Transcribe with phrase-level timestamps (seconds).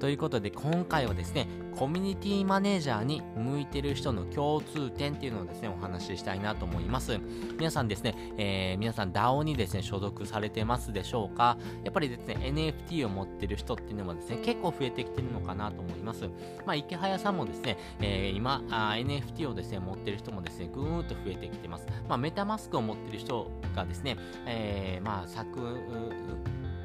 [0.00, 1.46] ということで今回はですね、
[1.76, 7.18] コミュニティマネージャーに向いてる人の共通点っていうのをですね、お話ししたいなと思います。
[7.58, 11.58] 皆さんですね、えー、皆さん DAO にですね、所属されてますでしょうか？
[11.84, 16.28] やっぱりですね、NFT を持ってる人っていうのもですね、結構増えてきてるのかなと思います。
[16.64, 21.86] まあ、池早さんもですね、えー、今あ、NFT をですね、持ってる人もですね、ぐーんと増えてきてます。
[22.08, 25.28] まあ、メタマスクを持ってる人がですね、えー、まあ、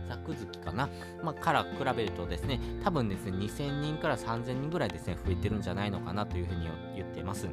[0.07, 0.89] 昨、作月かな、
[1.23, 7.47] まあ、から比べるとですね、多分ですね、2000人から3000人ぐらいですね、増えてるんじゃないのかなというふうに言っています。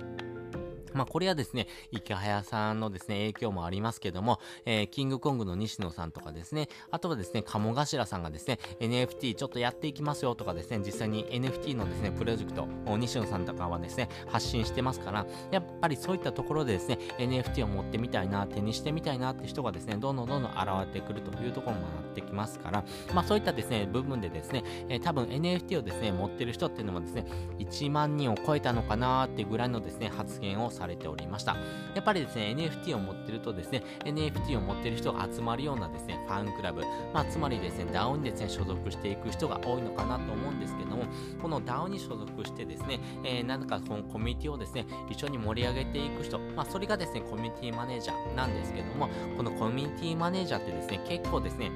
[0.94, 22.84] まあ、これはですね、池早さんのですね、影響もありますけども、えー、キングコングの西野さんとかですね、あとはですね、鴨頭さんがですね、NFT ちょっとやっていきますよとかですね、実際に NFT のですね、プロジェクト西野さんとかはですね、発信してますから、やっぱりそういったところでですね、NFT を持ってみたいな、手にしてみたいなって人がですね、どんどんどんどん現れてくるというところもなってきますから、
[23.14, 27.24] まあそういったですね、部分でですね、えー、多分 NFT をですね、持ってる人っていうのもですね、
[27.58, 31.56] 1万人を超えたのかなーっていうぐらいのですね、発言をさされておりました。
[31.94, 36.82] やっぱりですね、NFT を持ってるとですね、NFT を持ってる人が集まるようなですね、ファンクラブ、
[37.14, 41.04] まあ、つまりですね、DAO にですね、所属していく人が多いのかなと思うんですけども、
[41.40, 51.70] この DAO に所属してですね、えー、なんかそのコミュニティをですね、一緒に盛り上げていく人、まあ、それがですね、コミュニティマネージャーなんですけども、このコミュニティマネージャーってですね、結構ですね、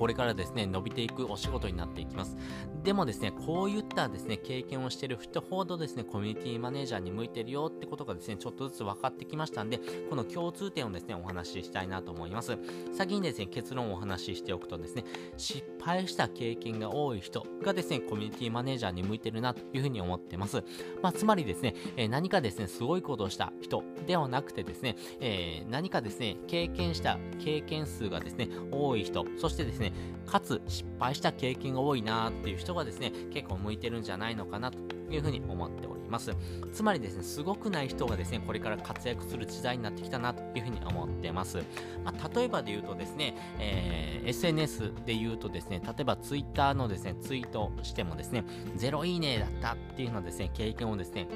[0.00, 2.34] これからですね、伸びていくお仕事になっていきます。
[2.82, 9.78] でもですね、こういったですね、経験をしている人ほどですね、コミュニティマネージャーに向いてるよってことがですね、ちょっとずつ分かってきましたんで、
[10.08, 12.56] この共通点をですね、お話ししたいなと思います。
[12.96, 15.04] 先にですね、結論をお話ししておくとですね、
[15.36, 20.64] 失敗した経験が多い人がですね、コミュニティマネージャーに向いてるなというふうに思ってます。
[21.02, 29.89] まあ、つまりですね、えー、何かですね、すごいことをした人ではなくてですね、えー、何かですね、経験した経験数がですね、多い人、そしてですね、
[30.26, 34.78] かつ失敗した経験が多いなっていう人がですね、結構向いてるんじゃないのかなと
[35.10, 36.34] いうふうに思っております。
[36.72, 41.58] つまりですね、すごくない人がですね、これから活躍する時代になってきたなというふうに思ってます。
[42.04, 48.44] まあ、例えばで言うとですね、えー、SNS で言うとですね、例えば Twitter のですね、ツイートしてもですね、
[48.76, 51.26] 0いいねだったっていうのですね、経験をですね、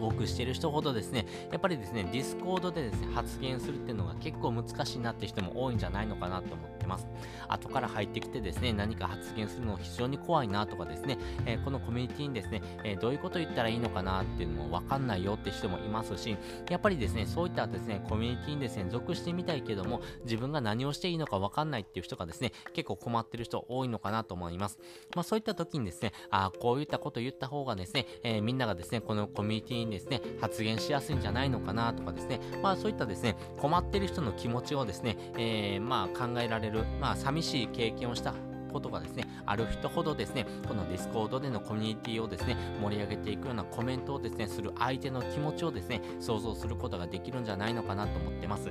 [0.00, 7.06] 多くしてる人ほどですね、やっぱりですね、 Discord でですね、発言するっていうのが結構難しいなって人も多いんじゃないのかなと思ってます。
[7.48, 16.36] 後から入ってきてですね、何か発言するの非常に怖いなとかですね、えー、このコミュニティにですね、えー、どういうこと言ったらいいのかなっていうのもわかんないよって人もいますし、
[16.70, 24.78] やっぱりですね、そういったですね、コミュニティにですね、属してみたいけども、自分が何をしていいのかわかんないっていう人がですね、結構困ってる人多いのかなと思います。
[25.14, 38.34] まあそういった時にですね、あこういったこと言った方がですね、えー、みんながですね、このコミュニティにですね、発言しやすいんじゃないのかなとかですね、まあそういったですね、困ってる人の気持ちをですね、えー、まあ考えられる、まあ寂しい経験をした
[38.72, 48.70] ことがですね、ある人ほどですね、この Discord でのコミュニティをですね、盛り上げていくようなコメントをですね、する相手の気持ちをですね、想像することができるんじゃないのかなと思ってます。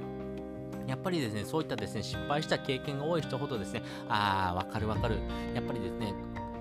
[0.87, 5.17] やっぱりですね、そういったですね、失敗した経験が多い人ほどですね、ああ、わかるわかる。
[5.53, 6.13] やっぱりですね、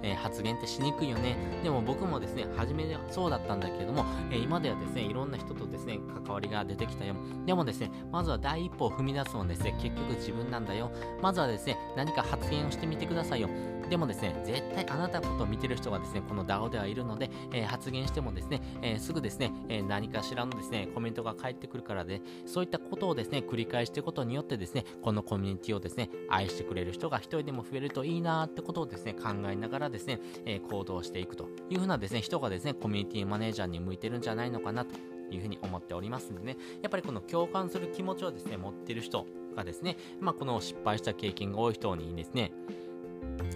[0.02, 1.36] えー、発言ってしにくいよね。
[1.62, 7.14] でも僕もですね、初めでそうだったんだけれども、えー、今ではですね、いろんな人とですね、関わりが出てきたよ。
[7.46, 10.90] でもですね、まずは第一歩を踏み出すのはですね、結局自分なんだよ。
[11.22, 13.48] まずはですね、何か発言をしてみてくださいよ。
[13.90, 34.94] でもですね、絶対あなたのことを見てる人がですね、この DAO ではいるので、えー、発言してもですね、えー、すぐですね、えー、何かしらのですね、コメントが返ってくるからで、そういったことをですね、繰り返していくことによってですね、このコミュニティをですね、愛してくれる人が一人でも増えるといいなってことをですね、考えながらですね、え行動していくというふうなですね、人がですね、コミュニティマネージャーに向いてるんじゃないのかなと
[35.30, 42.52] いうふうに思っておりますんでね、やっぱりこの共感する気持ちをですね、持ってる人がですね、まあ、この失敗した経験が多い人にですね、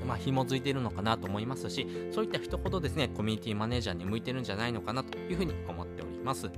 [0.07, 6.51] まあ、紐づいてるのかなと思いますし、そういった人ほどですね、コミュニティマネージャーに向いてるんじゃないのかなというふうに思っております。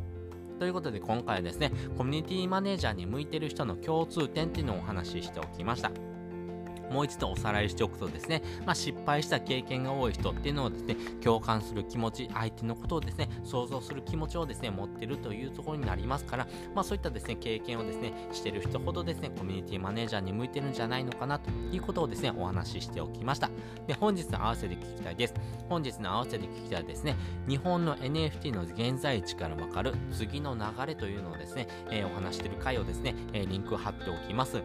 [0.59, 6.16] ということで今回はですね、コミュニティマネージャーに向いてる人の共通点っていうのをお話ししておきました。
[6.91, 23.51] もう一度おさらいしておくとですね、まあ、失敗した経験が多い人っていうのをですね、共感する気持ち、相手のことをですね、想像する気持ちをですね、持ってるというところになりますから、まあ、そういったですね、経験をですね、してる人ほどですね、コミュニティマネージャーに向いてるんじゃないのかなということをですね、お話ししておきました。
[23.87, 25.35] で、本日の合わせで聞きたいです。
[25.69, 27.17] 本日の合わせで聞きたいですね、
[27.49, 34.63] 日本の NFT の現在地からわかる次の流れというのをですね、えー、お話してる回をですね、えー、リンクを貼っておきます。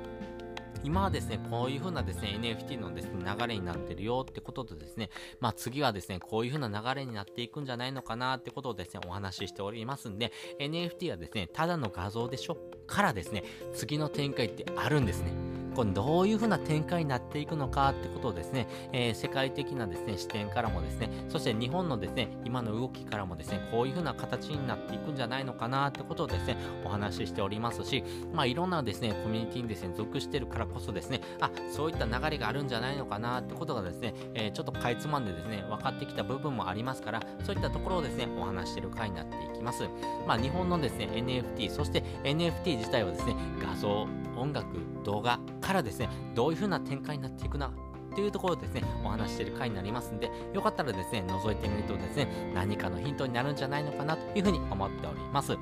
[0.84, 12.58] 今はですね、こういう風なですね、NFT のですね、流れになってるよってこととですね、まあ次はですね、こういう風な流れになっていくんじゃないのかなってことをですね、お話ししておりますんで、NFT はですね、ただの画像でしょ
[12.88, 13.44] からですね、
[13.74, 15.51] 次の展開ってあるんですね。
[15.76, 28.04] これどういう風な展開になっていくのかってことをですね、えー、世界的なですね、視点からもですね、そして日本のですね、今の動きからもですね、こういう風な形になっていくんじゃないのかなってことをですね、お話ししておりますし、
[28.34, 39.84] まあいろんなですね、コミュニティにですね、属してるからこそですね、あ、そういった流れがあるんじゃないのかなってことがですね、えー、ちょっとかいつまんでですね、分かってきた部分もありますから、そういったところをですね、お話してる回になっていきます。
[40.28, 44.68] まあ日本のですね、NFT、そして NFT 自体はですね、画像、音楽、
[45.04, 45.40] 動画
[45.72, 47.72] からですね、どういう風な展開になっていくな
[48.14, 55.58] というところですね、お話している回になりますんで、よかったらですね、覗いてみるとですね、何かのヒントになるんじゃないのかなというふうに思っております。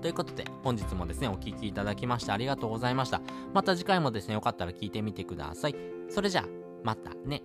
[0.00, 3.20] ということで、本日もですね、お聴きいただきましてありがとうございました。
[3.52, 5.74] また次回もですね、よかったら聞いてみてください。
[6.08, 6.44] それじゃあ、
[6.84, 7.42] またね。